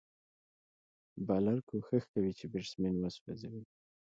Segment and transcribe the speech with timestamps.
[1.27, 3.63] بالر کوښښ کوي، چي بېټسمېن وسوځوي.